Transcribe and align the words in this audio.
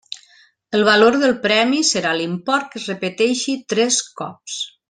El 0.77 0.85
valor 0.87 1.17
del 1.25 1.35
premi 1.43 1.83
serà 1.91 2.15
l'import 2.21 2.73
que 2.73 2.83
es 2.83 2.91
repeteixi 2.93 3.59
tres 3.75 4.03
cops. 4.23 4.61